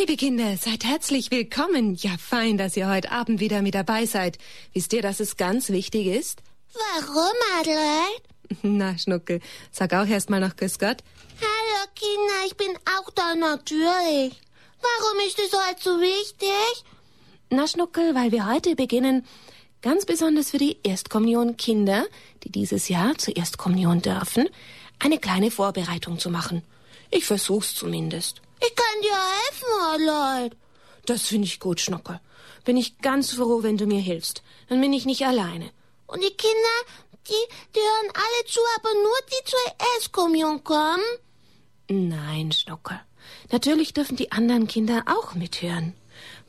[0.00, 1.94] Liebe Kinder, seid herzlich willkommen.
[1.94, 4.38] Ja, fein, dass ihr heute Abend wieder mit dabei seid.
[4.72, 6.42] Wisst ihr, dass es ganz wichtig ist?
[6.72, 8.22] Warum, Adelheid?
[8.62, 9.40] Na, Schnuckel,
[9.70, 11.04] sag auch erst mal noch Grüß Gott.
[11.42, 14.40] Hallo, Kinder, ich bin auch da natürlich.
[14.80, 16.84] Warum ist es heute so wichtig?
[17.50, 19.26] Na, Schnuckel, weil wir heute beginnen,
[19.82, 22.06] ganz besonders für die Erstkommunion-Kinder,
[22.44, 24.48] die dieses Jahr zur Erstkommunion dürfen,
[24.98, 26.62] eine kleine Vorbereitung zu machen.
[27.10, 28.40] Ich versuch's zumindest.
[28.60, 30.56] Ich kann dir helfen, Adelheid.
[31.06, 32.20] Das finde ich gut, Schnuckel.
[32.64, 34.42] Bin ich ganz froh, wenn du mir hilfst.
[34.68, 35.70] Dann bin ich nicht alleine.
[36.06, 36.76] Und die Kinder,
[37.28, 41.02] die, die hören alle zu, aber nur die zur Erstkommunion kommen?
[41.88, 43.00] Nein, Schnuckel.
[43.50, 45.94] Natürlich dürfen die anderen Kinder auch mithören.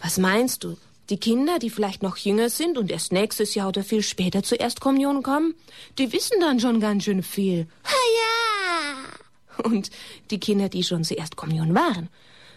[0.01, 0.77] Was meinst du?
[1.09, 4.59] Die Kinder, die vielleicht noch jünger sind und erst nächstes Jahr oder viel später zur
[4.59, 5.55] Erstkommunion kommen,
[5.97, 7.67] die wissen dann schon ganz schön viel.
[7.83, 8.50] Ja.
[9.63, 9.91] Und
[10.29, 12.09] die Kinder, die schon zur Erstkommunion waren,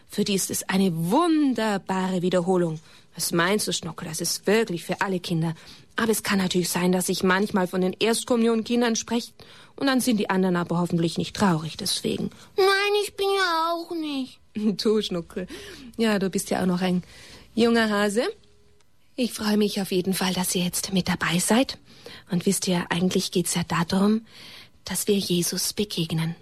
[0.09, 2.81] für die ist es eine wunderbare Wiederholung.
[3.15, 4.09] Was meinst du, Schnuckel?
[4.09, 5.55] Das ist wirklich für alle Kinder.
[5.97, 9.33] Aber es kann natürlich sein, dass ich manchmal von den Erstkommunionkindern spreche
[9.77, 12.31] und dann sind die anderen aber hoffentlich nicht traurig deswegen.
[12.57, 12.67] Nein,
[13.05, 14.41] ich bin ja auch nicht.
[14.77, 15.49] Du, Schnuckel.
[15.97, 17.03] Ja, du bist ja auch noch ein
[17.57, 18.23] junger Hase.
[19.17, 21.79] Ich freue mich auf jeden Fall, dass ihr jetzt mit dabei seid.
[22.31, 24.27] Und wisst ihr, eigentlich geht's ja darum,
[24.85, 26.37] dass wir Jesus begegnen.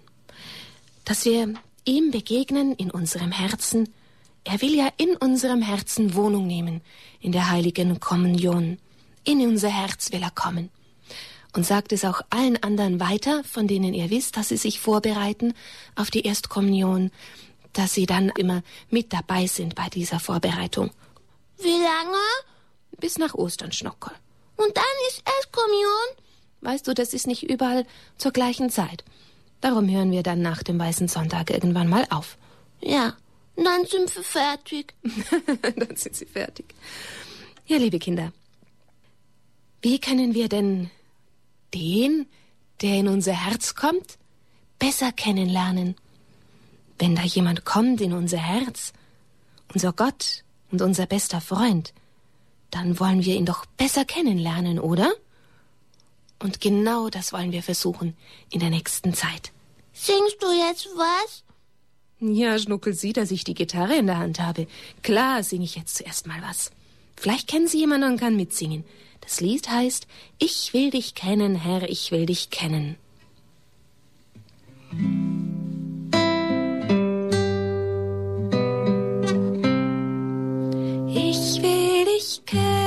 [1.05, 1.53] Dass wir
[1.85, 3.93] ihm begegnen in unserem Herzen.
[4.43, 6.81] Er will ja in unserem Herzen Wohnung nehmen,
[7.19, 8.77] in der heiligen Kommunion.
[9.23, 10.69] In unser Herz will er kommen.
[11.55, 15.53] Und sagt es auch allen anderen weiter, von denen ihr wisst, dass sie sich vorbereiten
[15.95, 17.11] auf die Erstkommunion,
[17.73, 20.91] dass sie dann immer mit dabei sind bei dieser Vorbereitung.
[21.59, 22.17] Wie lange?
[22.99, 24.13] Bis nach Ostern, Schnockel.
[24.55, 26.17] Und dann ist Erstkommunion?
[26.61, 27.85] Weißt du, das ist nicht überall
[28.17, 29.03] zur gleichen Zeit.
[29.63, 32.37] Darum hören wir dann nach dem Weißen Sonntag irgendwann mal auf.
[32.81, 33.15] Ja,
[33.55, 34.93] dann sind wir fertig.
[35.61, 36.65] dann sind sie fertig.
[37.65, 38.33] Ja, liebe Kinder,
[39.81, 40.91] wie können wir denn
[41.73, 42.25] den,
[42.81, 44.17] der in unser Herz kommt,
[44.79, 45.95] besser kennenlernen?
[46.99, 48.91] Wenn da jemand kommt in unser Herz,
[49.73, 51.93] unser Gott und unser bester Freund,
[52.69, 55.13] dann wollen wir ihn doch besser kennenlernen, oder?
[56.43, 58.17] Und genau das wollen wir versuchen
[58.51, 59.53] in der nächsten Zeit.
[59.93, 61.43] Singst du jetzt was?
[62.19, 64.67] Ja, Schnuckel sieht, dass ich die Gitarre in der Hand habe.
[65.03, 66.71] Klar singe ich jetzt zuerst mal was.
[67.15, 68.83] Vielleicht kennen Sie jemanden und kann mitsingen.
[69.21, 70.05] Das Lied heißt
[70.37, 72.97] Ich will dich kennen, Herr, ich will dich kennen.
[81.07, 82.82] Ich will dich kennen,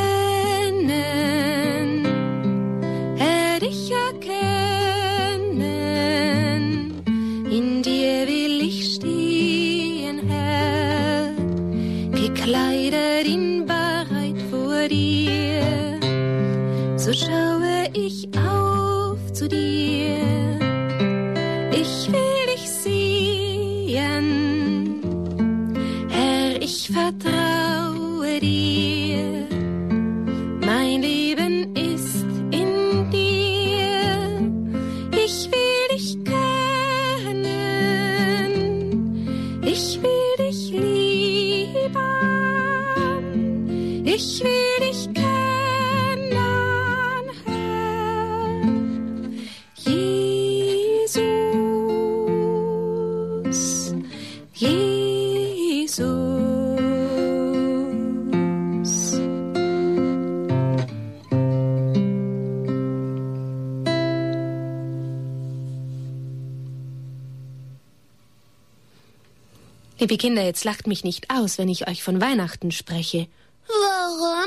[70.07, 73.27] Liebe Kinder, jetzt lacht mich nicht aus, wenn ich euch von Weihnachten spreche.
[73.67, 74.47] Warum?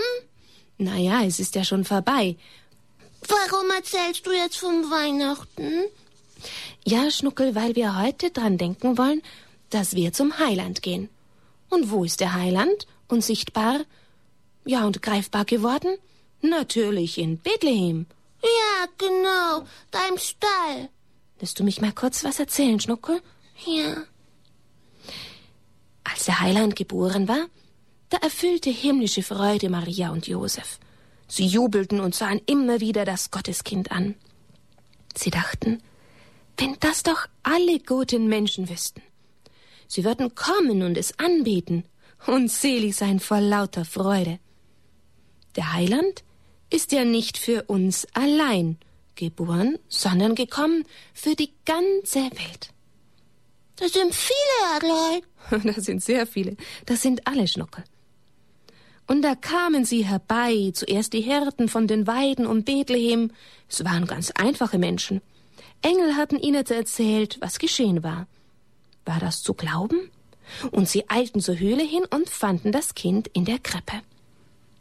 [0.77, 2.37] Naja, es ist ja schon vorbei.
[3.27, 5.83] Warum erzählst du jetzt von Weihnachten?
[6.85, 9.21] Ja, Schnuckel, weil wir heute dran denken wollen,
[9.69, 11.09] dass wir zum Heiland gehen.
[11.69, 12.87] Und wo ist der Heiland?
[13.09, 13.81] Unsichtbar?
[14.63, 15.97] Ja, und greifbar geworden?
[16.39, 18.05] Natürlich in Bethlehem.
[18.41, 20.87] Ja, genau, da im Stall.
[21.41, 23.21] Lässt du mich mal kurz was erzählen, Schnuckel?
[23.65, 24.05] Ja.
[26.11, 27.47] Als der Heiland geboren war,
[28.09, 30.79] da erfüllte himmlische Freude Maria und Josef.
[31.27, 34.15] Sie jubelten und sahen immer wieder das Gotteskind an.
[35.15, 35.81] Sie dachten,
[36.57, 39.01] wenn das doch alle guten Menschen wüssten.
[39.87, 41.83] Sie würden kommen und es anbeten
[42.27, 44.39] und selig sein vor lauter Freude.
[45.55, 46.23] Der Heiland
[46.69, 48.77] ist ja nicht für uns allein
[49.15, 52.71] geboren, sondern gekommen für die ganze Welt.
[53.79, 55.21] Das sind viele Adler.
[55.73, 56.55] Das sind sehr viele.
[56.85, 57.83] Das sind alle Schnuckel.
[59.07, 63.31] Und da kamen sie herbei, zuerst die Hirten von den Weiden um Bethlehem.
[63.67, 65.21] Es waren ganz einfache Menschen.
[65.81, 68.27] Engel hatten ihnen erzählt, was geschehen war.
[69.05, 70.11] War das zu glauben?
[70.71, 74.01] Und sie eilten zur Höhle hin und fanden das Kind in der Krippe.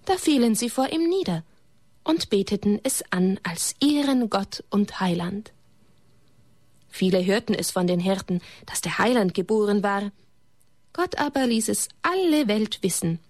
[0.05, 1.45] Da fielen sie vor ihm nieder
[2.05, 5.53] und beteten es an als ihren Gott und Heiland.
[6.99, 10.11] Viele hörten es von den Hirten, dass der Heiland geboren war.
[10.93, 13.21] Gott aber ließ es alle Welt wissen,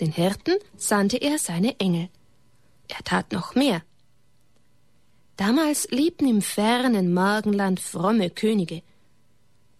[0.00, 2.08] den Hirten sandte er seine Engel.
[2.86, 3.82] Er tat noch mehr.
[5.36, 8.82] Damals lebten im fernen Morgenland fromme Könige.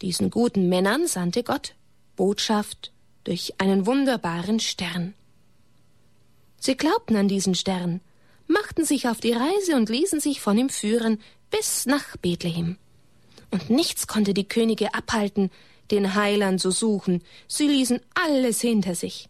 [0.03, 1.77] Diesen guten Männern sandte Gott
[2.17, 2.93] Botschaft
[3.23, 5.15] durch einen wunderbaren Stern.
[6.59, 8.01] Sie glaubten an diesen Stern,
[8.49, 12.77] machten sich auf die Reise und ließen sich von ihm führen bis nach Bethlehem.
[13.51, 15.51] Und nichts konnte die Könige abhalten,
[15.91, 19.29] den Heiland zu suchen, sie ließen alles hinter sich.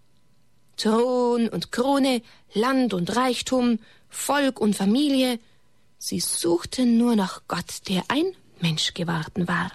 [0.77, 2.23] Thron und Krone,
[2.53, 3.79] Land und Reichtum,
[4.09, 5.39] Volk und Familie.
[5.99, 9.73] Sie suchten nur nach Gott, der ein Mensch geworden war.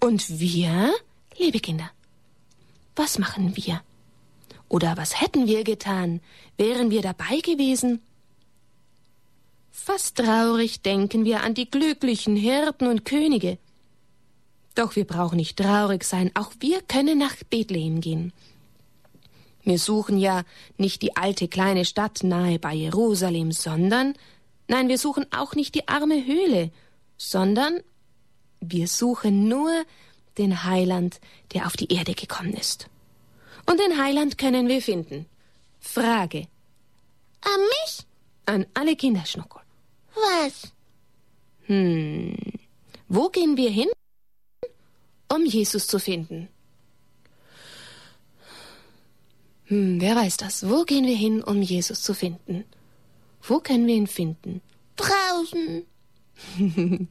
[0.00, 0.92] Und wir,
[1.38, 1.90] liebe Kinder,
[2.96, 3.80] was machen wir?
[4.68, 6.20] Oder was hätten wir getan,
[6.56, 8.02] wären wir dabei gewesen?
[9.76, 13.58] Fast traurig denken wir an die glücklichen Hirten und Könige.
[14.76, 18.32] Doch wir brauchen nicht traurig sein, auch wir können nach Bethlehem gehen.
[19.64, 20.44] Wir suchen ja
[20.78, 24.14] nicht die alte kleine Stadt nahe bei Jerusalem, sondern,
[24.68, 26.70] nein, wir suchen auch nicht die arme Höhle,
[27.18, 27.80] sondern
[28.60, 29.72] wir suchen nur
[30.38, 31.20] den Heiland,
[31.52, 32.88] der auf die Erde gekommen ist.
[33.66, 35.26] Und den Heiland können wir finden.
[35.80, 36.46] Frage.
[37.42, 38.06] An mich?
[38.46, 39.63] An alle Kinderschnuckel.
[40.44, 40.72] Was?
[41.66, 42.36] Hm.
[43.08, 43.88] Wo gehen wir hin,
[45.32, 46.48] um Jesus zu finden?
[49.64, 50.68] Hm, wer weiß das?
[50.68, 52.64] Wo gehen wir hin, um Jesus zu finden?
[53.42, 54.60] Wo können wir ihn finden?
[54.96, 55.86] Draußen.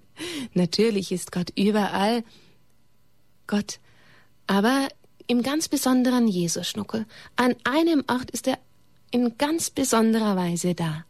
[0.54, 2.24] Natürlich ist Gott überall
[3.48, 3.80] Gott,
[4.46, 4.90] aber
[5.26, 7.08] im ganz besonderen Jesus Schnuckel.
[7.36, 8.60] An einem Ort ist er
[9.10, 11.06] in ganz besonderer Weise da.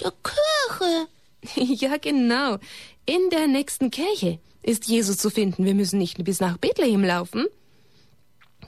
[0.00, 1.08] Der Kirche.
[1.56, 2.58] ja, genau.
[3.06, 5.64] In der nächsten Kirche ist Jesus zu finden.
[5.64, 7.46] Wir müssen nicht bis nach Bethlehem laufen.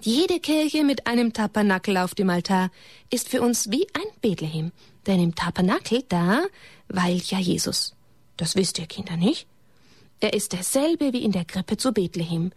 [0.00, 2.70] Jede Kirche mit einem Tabernakel auf dem Altar
[3.10, 4.72] ist für uns wie ein Bethlehem,
[5.06, 6.42] denn im Tabernakel da
[6.88, 7.94] weilt ja Jesus.
[8.36, 9.46] Das wisst ihr Kinder nicht?
[10.20, 12.52] Er ist derselbe wie in der Krippe zu Bethlehem.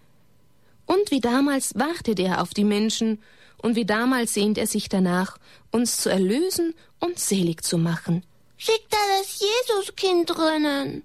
[0.86, 3.20] Und wie damals wartet er auf die Menschen,
[3.58, 5.38] und wie damals sehnt er sich danach,
[5.72, 8.24] uns zu erlösen und selig zu machen.
[8.58, 11.04] Schickt da das Jesuskind drinnen.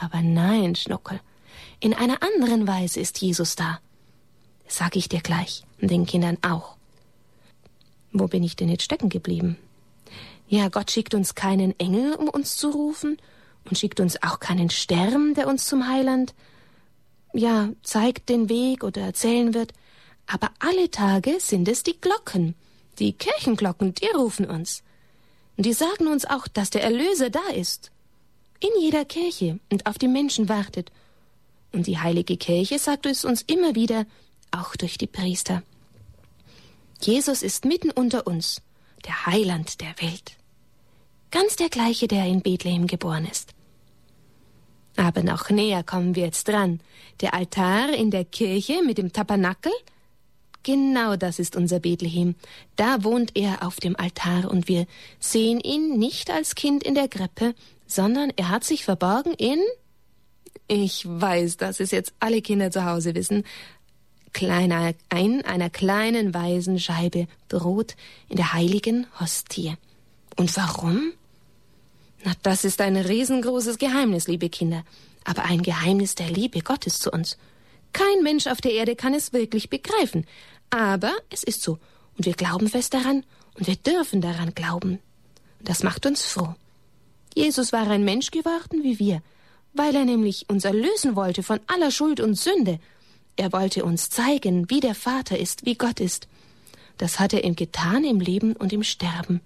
[0.00, 1.20] Aber nein, Schnuckel,
[1.80, 3.80] in einer anderen Weise ist Jesus da
[4.72, 6.76] sag ich dir gleich und den Kindern auch.
[8.12, 9.56] Wo bin ich denn jetzt stecken geblieben?
[10.48, 13.18] Ja, Gott schickt uns keinen Engel, um uns zu rufen,
[13.68, 16.34] und schickt uns auch keinen Stern, der uns zum Heiland,
[17.34, 19.74] ja, zeigt den Weg oder erzählen wird,
[20.26, 22.54] aber alle Tage sind es die Glocken,
[22.98, 24.82] die Kirchenglocken, die rufen uns.
[25.60, 27.90] Die sagen uns auch, dass der Erlöser da ist.
[28.60, 30.90] In jeder Kirche und auf die Menschen wartet.
[31.70, 34.06] Und die heilige Kirche sagt es uns immer wieder,
[34.52, 35.62] auch durch die Priester.
[37.02, 38.62] Jesus ist mitten unter uns,
[39.04, 40.38] der Heiland der Welt.
[41.30, 43.52] Ganz der gleiche, der in Bethlehem geboren ist.
[44.96, 46.80] Aber noch näher kommen wir jetzt dran.
[47.20, 49.72] Der Altar in der Kirche mit dem Tabernakel?
[50.62, 52.34] Genau das ist unser Bethlehem.
[52.76, 54.86] Da wohnt er auf dem Altar und wir
[55.18, 57.54] sehen ihn nicht als Kind in der Grippe,
[57.86, 59.58] sondern er hat sich verborgen in
[60.72, 63.42] ich weiß, dass es jetzt alle Kinder zu Hause wissen,
[64.32, 67.96] kleiner, ein einer kleinen weißen Scheibe Brot
[68.28, 69.74] in der heiligen Hostie.
[70.36, 71.12] Und warum?
[72.22, 74.84] Na, das ist ein riesengroßes Geheimnis, liebe Kinder,
[75.24, 77.36] aber ein Geheimnis der Liebe Gottes zu uns.
[77.92, 80.24] Kein Mensch auf der Erde kann es wirklich begreifen,
[80.70, 81.78] aber es ist so,
[82.16, 83.24] und wir glauben fest daran,
[83.54, 85.00] und wir dürfen daran glauben.
[85.58, 86.54] Und das macht uns froh.
[87.34, 89.22] Jesus war ein Mensch geworden wie wir,
[89.74, 92.80] weil er nämlich uns erlösen wollte von aller Schuld und Sünde
[93.40, 96.28] er wollte uns zeigen, wie der Vater ist, wie Gott ist.
[96.98, 99.40] Das hat er ihm getan im Leben und im Sterben.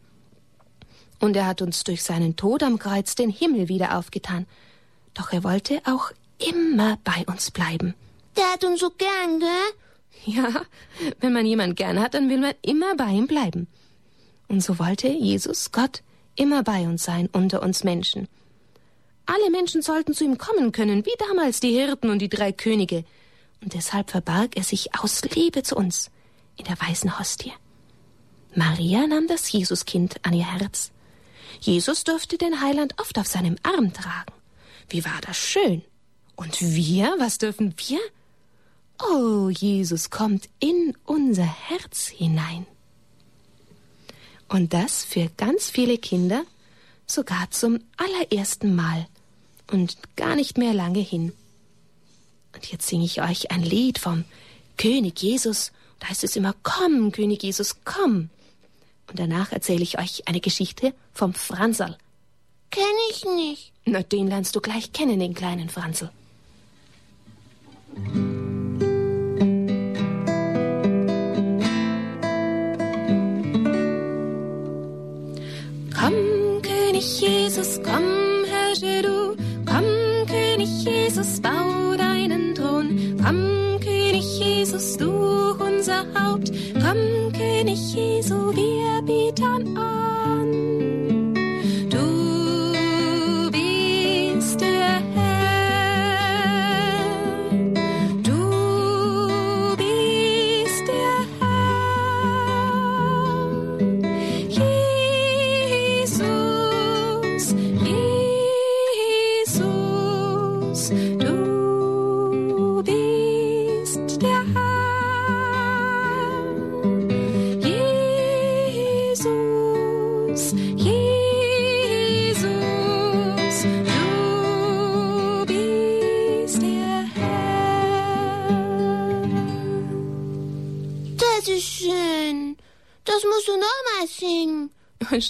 [1.21, 4.47] Und er hat uns durch seinen Tod am Kreuz den Himmel wieder aufgetan.
[5.15, 7.95] Doch er wollte auch immer bei uns bleiben.
[8.37, 9.49] Der hat uns so gern, gell?
[10.27, 10.63] Ja,
[11.21, 13.67] wenn man jemand gern hat, dann will man immer bei ihm bleiben.
[14.49, 16.03] Und so wollte Jesus, Gott,
[16.35, 18.29] immer bei uns sein, unter uns Menschen.
[19.27, 23.05] Alle Menschen sollten zu ihm kommen können, wie damals die Hirten und die drei Könige.
[23.63, 26.11] und deshalb verbarg er sich aus Liebe zu uns
[26.57, 27.53] in der weißen Hostie.
[28.55, 30.93] Maria nahm das Jesuskind an ihr Herz.
[31.61, 34.33] Jesus durfte den Heiland oft auf seinem Arm tragen.
[34.89, 35.83] Wie war das schön.
[36.37, 38.01] Und wir, was dürfen wir?
[39.03, 42.67] Oh, Jesus kommt in unser Herz hinein.
[44.49, 46.45] Und das für ganz viele Kinder
[47.07, 49.07] sogar zum allerersten Mal
[49.71, 51.33] und gar nicht mehr lange hin.
[52.55, 54.25] Und jetzt singe ich euch ein Lied vom
[54.77, 55.73] König Jesus.
[55.99, 58.31] Da heißt es immer, komm, König Jesus, komm.
[59.09, 61.97] Und danach erzähle ich euch eine Geschichte vom Franzl.
[62.71, 63.73] Kenn ich nicht.
[63.85, 66.11] Na, den lernst du gleich kennen, den kleinen Franzl.
[67.95, 68.34] Komm,
[77.05, 79.37] König Jesus, komm, herrsche du.
[79.67, 79.85] Komm,
[80.27, 83.19] König Jesus, bau deinen Thron.
[83.23, 85.11] Komm, König Jesus, du
[85.59, 86.51] unser Haupt.
[86.73, 88.84] Komm, König Jesu, wir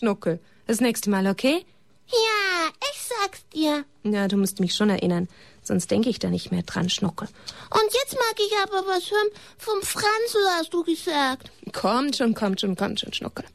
[0.04, 1.64] Schnuckel, das nächste Mal, okay?
[2.08, 3.87] Ja, ich sag's dir.
[4.02, 5.28] Ja, du musst mich schon erinnern,
[5.62, 7.26] sonst denke ich da nicht mehr dran, Schnuckel.
[7.70, 11.50] Und jetzt mag ich aber was hören vom Franzl, hast du gesagt.
[11.73, 13.46] Kommt schon, kommt schon, kommt schon, Schnuckel.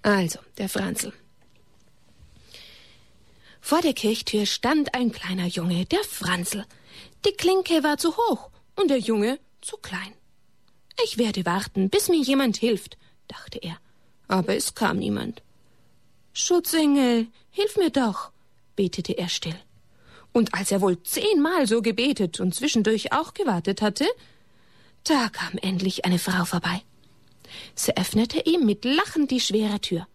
[0.00, 1.12] Also, der Franzl.
[3.60, 6.64] Vor der Kirchtür stand ein kleiner Junge, der Franzl.
[7.26, 10.14] Die Klinke war zu hoch und der Junge zu klein.
[11.04, 12.96] Ich werde warten, bis mir jemand hilft,
[13.26, 13.76] dachte er.
[14.28, 15.42] Aber es kam niemand.
[16.32, 18.30] Schutzengel, hilf mir doch,
[18.76, 19.58] betete er still.
[20.32, 24.06] Und als er wohl zehnmal so gebetet und zwischendurch auch gewartet hatte,
[25.04, 26.82] da kam endlich eine Frau vorbei.
[27.74, 30.06] Sie öffnete ihm mit Lachen die schwere Tür,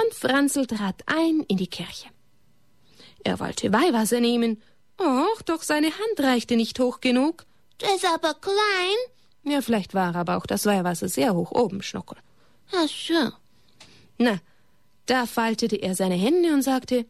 [0.00, 2.08] und Franzl trat ein in die Kirche.
[3.24, 4.62] Er wollte Weihwasser nehmen,
[4.98, 7.44] och, doch seine Hand reichte nicht hoch genug.
[7.80, 8.98] Der ist aber klein.
[9.44, 12.18] Ja, vielleicht war aber auch das Weihwasser sehr hoch oben, Schnuckel.
[12.72, 13.32] Ach so.
[14.18, 14.38] Na,
[15.08, 17.06] da faltete er seine Hände und sagte,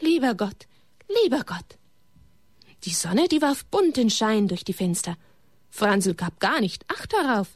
[0.00, 0.66] Lieber Gott,
[1.22, 1.78] lieber Gott.
[2.84, 5.16] Die Sonne, die warf bunten Schein durch die Fenster.
[5.70, 7.48] Franzl gab gar nicht Acht darauf.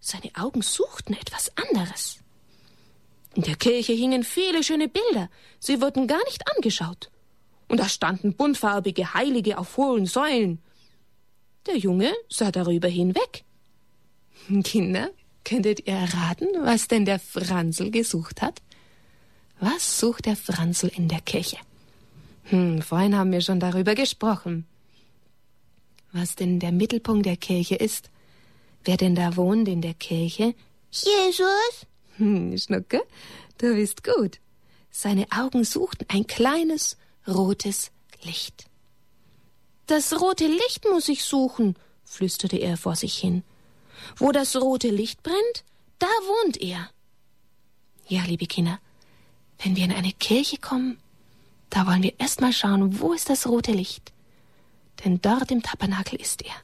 [0.00, 2.18] Seine Augen suchten etwas anderes.
[3.34, 5.30] In der Kirche hingen viele schöne Bilder.
[5.58, 7.10] Sie wurden gar nicht angeschaut.
[7.68, 10.62] Und da standen buntfarbige Heilige auf hohen Säulen.
[11.66, 13.44] Der Junge sah darüber hinweg.
[14.62, 15.10] Kinder,
[15.44, 18.62] könntet ihr erraten, was denn der Franzl gesucht hat?
[19.60, 21.56] Was sucht der Franzl in der Kirche?
[22.44, 24.66] Hm, vorhin haben wir schon darüber gesprochen.
[26.12, 28.10] Was denn der Mittelpunkt der Kirche ist?
[28.84, 30.54] Wer denn da wohnt in der Kirche?
[30.90, 31.86] Jesus?
[32.16, 33.02] Hm, Schnucke,
[33.58, 34.40] du bist gut.
[34.90, 36.96] Seine Augen suchten ein kleines,
[37.26, 37.90] rotes
[38.22, 38.66] Licht.
[39.86, 43.42] Das rote Licht muss ich suchen, flüsterte er vor sich hin.
[44.16, 45.64] Wo das rote Licht brennt,
[45.98, 46.90] da wohnt er.
[48.06, 48.80] Ja, liebe Kinder,
[49.58, 50.98] wenn wir in eine Kirche kommen,
[51.70, 54.12] da wollen wir erst mal schauen, wo ist das rote Licht.
[55.04, 56.54] Denn dort im Tabernakel ist er.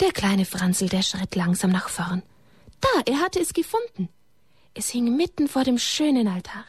[0.00, 2.22] Der kleine Franzl, der schritt langsam nach vorn.
[2.80, 4.08] Da, er hatte es gefunden.
[4.74, 6.64] Es hing mitten vor dem schönen Altar.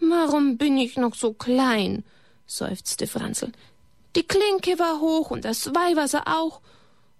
[0.00, 2.04] Warum bin ich noch so klein?
[2.46, 3.52] seufzte Franzl.
[4.16, 6.60] Die Klinke war hoch und das Weihwasser auch,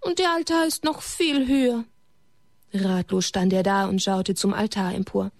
[0.01, 1.85] und der Altar ist noch viel höher.
[2.73, 5.31] Ratlos stand er da und schaute zum Altar empor.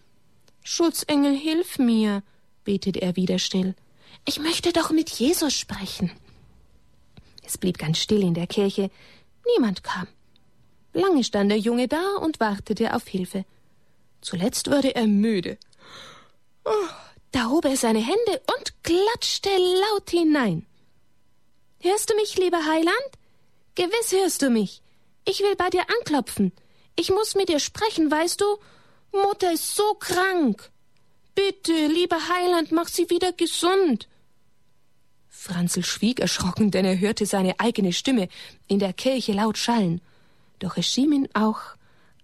[0.63, 2.23] Schutzengel, hilf mir,
[2.63, 3.75] betete er wieder still.
[4.25, 6.11] Ich möchte doch mit Jesus sprechen.
[7.43, 8.91] Es blieb ganz still in der Kirche.
[9.55, 10.07] Niemand kam.
[10.93, 13.45] Lange stand der Junge da und wartete auf Hilfe.
[14.21, 15.57] Zuletzt wurde er müde.
[16.65, 16.89] Oh,
[17.31, 20.65] da hob er seine Hände und klatschte laut hinein.
[21.79, 23.11] Hörst du mich, lieber Heiland?
[23.73, 24.81] Gewiss hörst du mich.
[25.25, 26.51] Ich will bei dir anklopfen.
[26.95, 28.45] Ich muss mit dir sprechen, weißt du?
[29.11, 30.71] Mutter ist so krank.
[31.35, 34.07] Bitte, lieber Heiland, mach sie wieder gesund.
[35.29, 38.27] Franzl schwieg erschrocken, denn er hörte seine eigene Stimme
[38.67, 40.01] in der Kirche laut schallen.
[40.59, 41.61] Doch es schien ihm auch,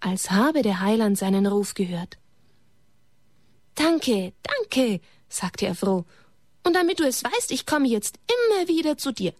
[0.00, 2.18] als habe der Heiland seinen Ruf gehört.
[3.74, 6.04] Danke, danke, sagte er froh.
[6.64, 9.32] Und damit du es weißt, ich komme jetzt immer wieder zu dir.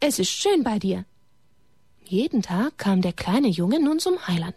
[0.00, 1.04] Es ist schön bei dir.
[2.08, 4.54] Jeden Tag kam der kleine Junge nun zum Heiland.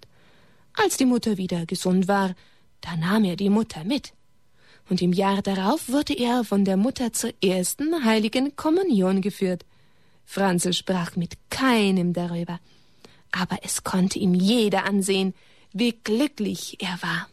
[0.73, 2.35] Als die Mutter wieder gesund war,
[2.81, 4.13] da nahm er die Mutter mit.
[4.89, 9.65] Und im Jahr darauf wurde er von der Mutter zur ersten heiligen Kommunion geführt.
[10.25, 12.59] Franzl sprach mit keinem darüber,
[13.31, 15.33] aber es konnte ihm jeder ansehen,
[15.73, 17.27] wie glücklich er war.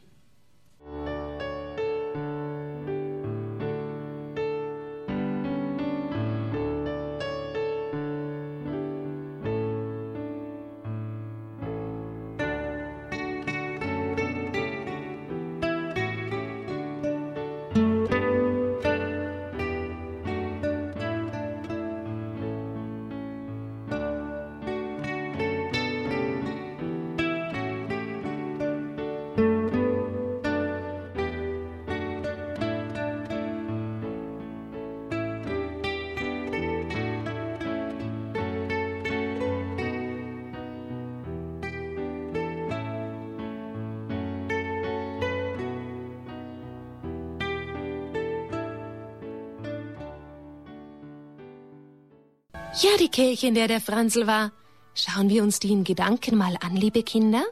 [52.79, 54.53] Ja, die Kirche, in der der Franzl war.
[54.95, 57.43] Schauen wir uns die in Gedanken mal an, liebe Kinder.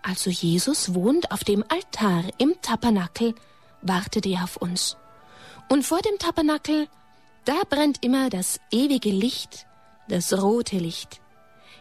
[0.00, 3.34] Also Jesus wohnt auf dem Altar im Tabernakel,
[3.82, 4.96] wartet er auf uns.
[5.68, 6.86] Und vor dem Tabernakel,
[7.46, 9.66] da brennt immer das ewige Licht,
[10.06, 11.20] das rote Licht.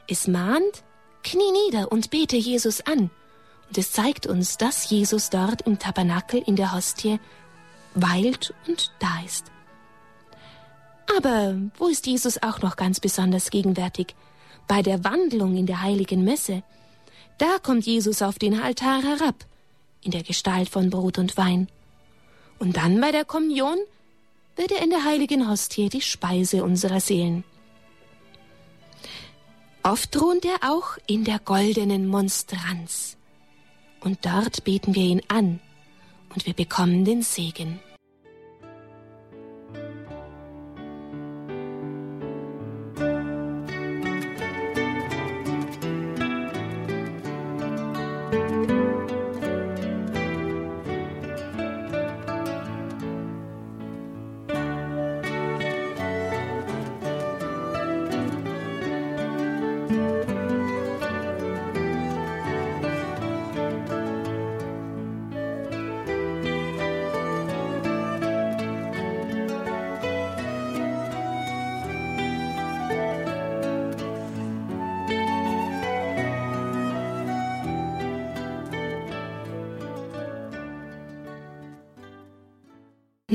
[0.07, 0.83] Es mahnt,
[1.23, 3.11] knie nieder und bete Jesus an.
[3.67, 7.19] Und es zeigt uns, dass Jesus dort im Tabernakel in der Hostie
[7.93, 9.51] weilt und da ist.
[11.17, 14.15] Aber wo ist Jesus auch noch ganz besonders gegenwärtig?
[14.67, 16.63] Bei der Wandlung in der heiligen Messe.
[17.37, 19.35] Da kommt Jesus auf den Altar herab,
[20.01, 21.67] in der Gestalt von Brot und Wein.
[22.59, 23.77] Und dann bei der Kommunion
[24.55, 27.43] wird er in der heiligen Hostie die Speise unserer Seelen.
[29.83, 33.17] Oft thront er auch in der goldenen Monstranz.
[33.99, 35.59] Und dort beten wir ihn an
[36.33, 37.79] und wir bekommen den Segen.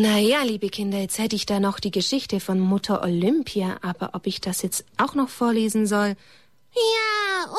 [0.03, 4.15] Na ja, liebe Kinder, jetzt hätte ich da noch die Geschichte von Mutter Olympia, aber
[4.15, 6.17] ob ich das jetzt auch noch vorlesen soll?
[6.75, 7.53] Ja,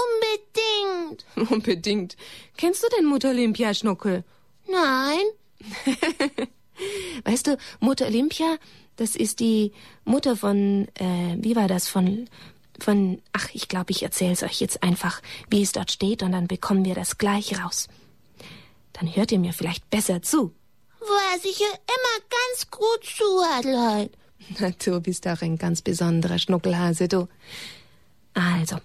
[1.06, 1.24] unbedingt.
[1.52, 2.18] Unbedingt.
[2.58, 4.24] Kennst du denn Mutter Olympia, Schnuckel?
[4.68, 5.20] Nein.
[7.26, 8.58] weißt du, Mutter Olympia,
[8.96, 9.72] das ist die
[10.04, 12.28] Mutter von, äh, wie war das, von,
[12.80, 16.32] von, ach, ich glaube, ich erzähle es euch jetzt einfach, wie es dort steht, und
[16.32, 17.88] dann bekommen wir das gleich raus.
[18.94, 20.56] Dann hört ihr mir vielleicht besser zu
[21.02, 24.12] weiß ich ja immer ganz gut zu, Adelheid.
[24.60, 27.28] Na, du bist auch ein ganz besonderer Schnuckelhase, du.
[28.34, 28.78] Also,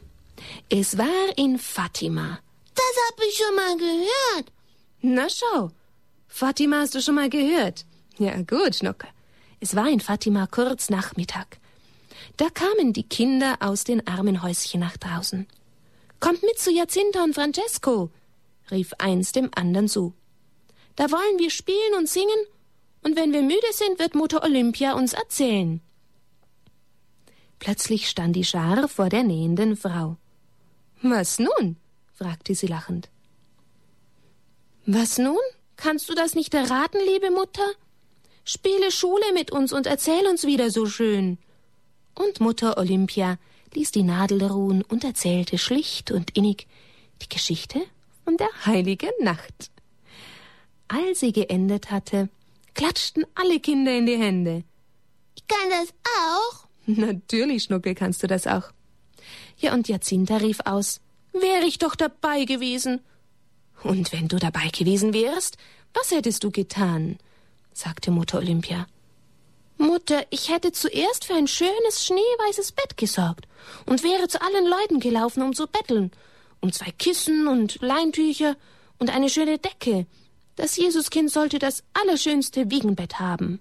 [0.68, 2.38] es war in Fatima.
[2.74, 4.52] Das hab ich schon mal gehört.
[5.02, 5.70] Na schau,
[6.28, 7.84] Fatima hast du schon mal gehört.
[8.18, 9.08] Ja gut, Schnuckel.
[9.60, 11.58] Es war in Fatima kurz Nachmittag.
[12.36, 15.46] Da kamen die Kinder aus den Armenhäuschen nach draußen.
[16.20, 18.10] Kommt mit zu Jacinta und Francesco,
[18.70, 20.12] rief eins dem anderen zu.
[20.96, 22.46] Da wollen wir spielen und singen,
[23.02, 25.80] und wenn wir müde sind, wird Mutter Olympia uns erzählen.
[27.58, 30.16] Plötzlich stand die Schar vor der nähenden Frau.
[31.02, 31.76] Was nun?
[32.14, 33.08] fragte sie lachend.
[34.86, 35.36] Was nun?
[35.76, 37.66] Kannst du das nicht erraten, liebe Mutter?
[38.44, 41.38] Spiele Schule mit uns und erzähl uns wieder so schön.
[42.14, 43.38] Und Mutter Olympia
[43.74, 46.66] ließ die Nadel ruhen und erzählte schlicht und innig
[47.22, 47.82] die Geschichte
[48.24, 49.70] von der heiligen Nacht.
[50.88, 52.28] Als sie geendet hatte,
[52.74, 54.64] klatschten alle Kinder in die Hände.
[55.34, 56.66] Ich kann das auch.
[56.86, 58.70] Natürlich, Schnuckel, kannst du das auch.
[59.58, 61.00] Ja, und Jacinta rief aus,
[61.32, 63.00] wäre ich doch dabei gewesen.
[63.82, 65.56] Und wenn du dabei gewesen wärst,
[65.94, 67.18] was hättest du getan?
[67.72, 68.86] sagte Mutter Olympia.
[69.78, 73.46] Mutter, ich hätte zuerst für ein schönes schneeweißes Bett gesorgt
[73.84, 76.10] und wäre zu allen Leuten gelaufen, um zu betteln,
[76.60, 78.56] um zwei Kissen und Leintücher
[78.98, 80.06] und eine schöne Decke.
[80.56, 83.60] Das Jesuskind sollte das allerschönste Wiegenbett haben.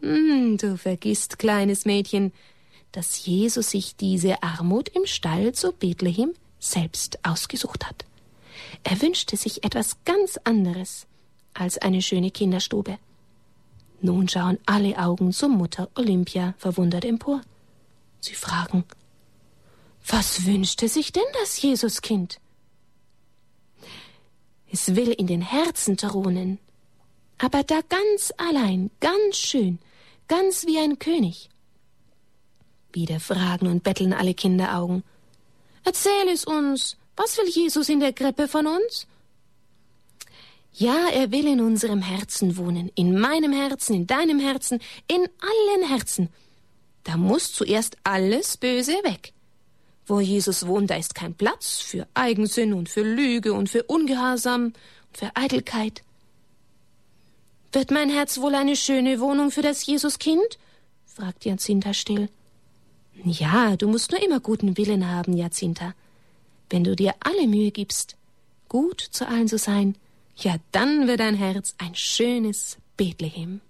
[0.00, 2.32] Hm, du vergisst, kleines Mädchen,
[2.92, 8.04] dass Jesus sich diese Armut im Stall zu Bethlehem selbst ausgesucht hat.
[8.84, 11.06] Er wünschte sich etwas ganz anderes
[11.54, 12.98] als eine schöne Kinderstube.
[14.00, 17.42] Nun schauen alle Augen zur Mutter Olympia verwundert empor.
[18.20, 18.84] Sie fragen,
[20.06, 22.40] was wünschte sich denn das Jesuskind?
[24.72, 26.58] Es will in den Herzen thronen,
[27.38, 29.78] aber da ganz allein, ganz schön,
[30.28, 31.48] ganz wie ein König.
[32.92, 35.02] Wieder fragen und betteln alle Kinderaugen.
[35.84, 39.06] Erzähl es uns, was will Jesus in der Krippe von uns?
[40.72, 45.88] Ja, er will in unserem Herzen wohnen, in meinem Herzen, in deinem Herzen, in allen
[45.88, 46.28] Herzen.
[47.04, 49.32] Da muss zuerst alles Böse weg.
[50.06, 54.64] Wo Jesus wohnt, da ist kein Platz für Eigensinn und für Lüge und für Ungehorsam
[54.64, 54.74] und
[55.16, 56.02] für Eitelkeit.
[57.72, 60.58] Wird mein Herz wohl eine schöne Wohnung für das Jesuskind?
[61.06, 62.28] fragt Jacinta still.
[63.24, 65.94] Ja, du musst nur immer guten Willen haben, Jacinta.
[66.70, 68.16] Wenn du dir alle Mühe gibst,
[68.68, 69.96] gut zu allen zu sein,
[70.36, 73.60] ja, dann wird dein Herz ein schönes Bethlehem.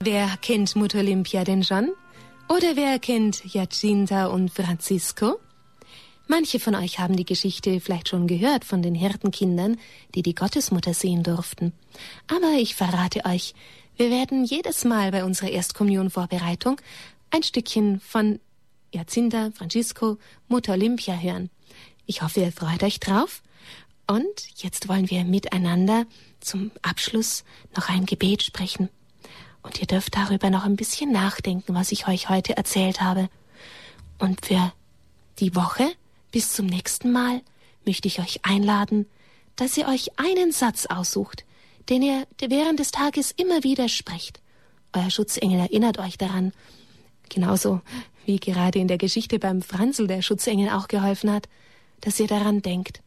[0.00, 1.90] Wer kennt Mutter Olympia denn schon?
[2.48, 5.40] Oder wer kennt Jacinta und Francisco?
[6.28, 9.76] Manche von euch haben die Geschichte vielleicht schon gehört von den Hirtenkindern,
[10.14, 11.72] die die Gottesmutter sehen durften.
[12.28, 13.54] Aber ich verrate euch,
[13.96, 16.80] wir werden jedes Mal bei unserer Erstkommunionvorbereitung
[17.30, 18.38] ein Stückchen von
[18.94, 21.50] Jacinta, Francisco, Mutter Olympia hören.
[22.06, 23.42] Ich hoffe, ihr freut euch drauf.
[24.06, 26.06] Und jetzt wollen wir miteinander
[26.38, 27.44] zum Abschluss
[27.76, 28.90] noch ein Gebet sprechen.
[29.62, 33.28] Und ihr dürft darüber noch ein bisschen nachdenken, was ich euch heute erzählt habe.
[34.18, 34.72] Und für
[35.38, 35.88] die Woche
[36.30, 37.42] bis zum nächsten Mal
[37.84, 39.06] möchte ich euch einladen,
[39.56, 41.44] dass ihr euch einen Satz aussucht,
[41.88, 44.40] den ihr während des Tages immer wieder sprecht.
[44.92, 46.52] Euer Schutzengel erinnert euch daran,
[47.28, 47.80] genauso
[48.26, 51.48] wie gerade in der Geschichte beim Franzl der Schutzengel auch geholfen hat,
[52.00, 53.00] dass ihr daran denkt.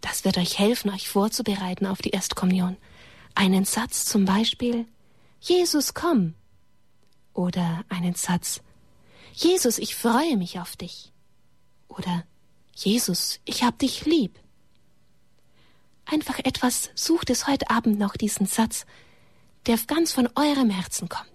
[0.00, 2.76] Das wird euch helfen, euch vorzubereiten auf die Erstkommunion.
[3.34, 4.86] Einen Satz zum Beispiel,
[5.42, 6.34] Jesus, komm.
[7.34, 8.60] Oder einen Satz,
[9.34, 11.12] Jesus, ich freue mich auf dich.
[11.88, 12.24] Oder
[12.76, 14.38] Jesus, ich hab dich lieb.
[16.04, 18.86] Einfach etwas, sucht es heute Abend noch diesen Satz,
[19.66, 21.28] der ganz von eurem Herzen kommt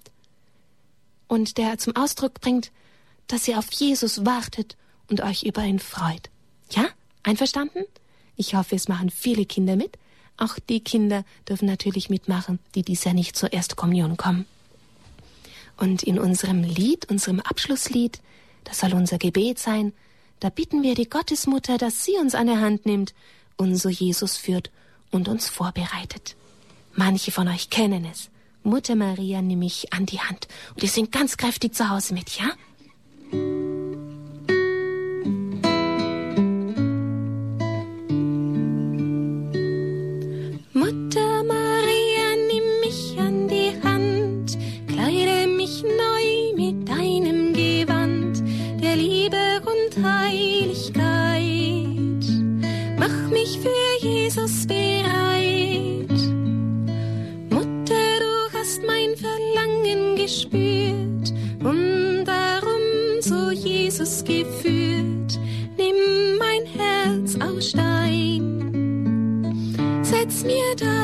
[1.28, 2.72] und der zum Ausdruck bringt,
[3.28, 4.78] dass ihr auf Jesus wartet
[5.10, 6.30] und euch über ihn freut.
[6.72, 6.88] Ja?
[7.24, 7.84] Einverstanden?
[8.38, 9.98] Ich hoffe, es machen viele Kinder mit
[10.38, 14.45] auch die Kinder dürfen natürlich mitmachen, die dies Jahr nicht zur Erstkommunion kommen.
[15.78, 18.19] Und in unserem Lied, unserem Abschlusslied,
[18.63, 19.93] das soll unser Gebet sein,
[20.39, 23.13] da bitten wir die Gottesmutter, dass sie uns an der Hand nimmt,
[23.58, 24.71] unser Jesus führt
[25.12, 26.36] und uns vorbereitet.
[26.95, 28.30] Manche von euch kennen es.
[28.63, 32.32] Mutter Maria nimm mich an die Hand und ihr singt ganz kräftig zu Hause mit,
[32.38, 32.50] ja?
[70.43, 70.97] Jesus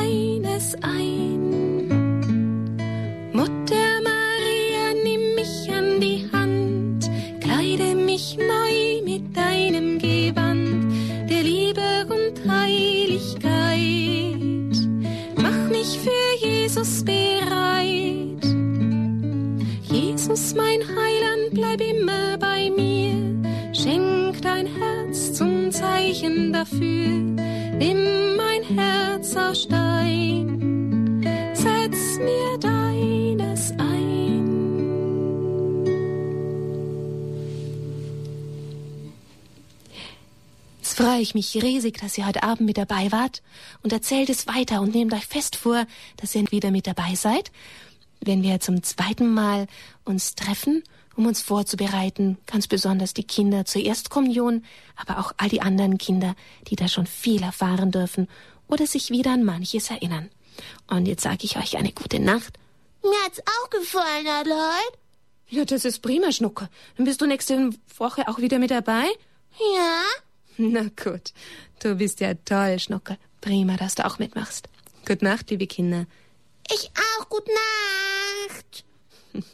[41.24, 43.42] ich mich riesig, dass ihr heute Abend mit dabei wart
[43.82, 47.50] und erzählt es weiter und nehmt euch fest vor, dass ihr wieder mit dabei seid
[48.26, 49.66] wenn wir zum zweiten Mal
[50.04, 50.82] uns treffen,
[51.16, 54.64] um uns vorzubereiten, ganz besonders die Kinder zur Erstkommunion,
[54.96, 56.34] aber auch all die anderen Kinder,
[56.68, 58.28] die da schon viel erfahren dürfen
[58.68, 60.30] oder sich wieder an manches erinnern.
[60.88, 62.58] Und jetzt sage ich euch eine gute Nacht.
[63.02, 64.98] Mir hat's auch gefallen, Adelheid.
[65.48, 66.68] Ja, das ist prima, Schnucke.
[66.96, 69.04] Dann bist du nächste Woche auch wieder mit dabei?
[69.76, 70.02] Ja.
[70.58, 71.32] Na gut.
[71.80, 73.18] Du bist ja toll, Schnucke.
[73.40, 74.68] Prima, dass du auch mitmachst.
[75.06, 76.06] Gute Nacht, liebe Kinder.
[76.70, 77.28] Ich auch.
[77.28, 77.50] Gute
[78.48, 78.84] Nacht.